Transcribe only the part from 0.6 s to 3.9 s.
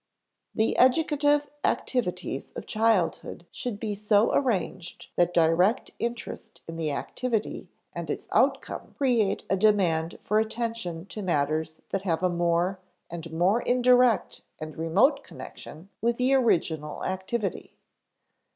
p. 43.) The educative activities of childhood should